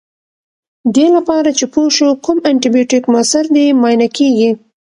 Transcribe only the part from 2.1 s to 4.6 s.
کوم انټي بیوټیک موثر دی معاینه کیږي.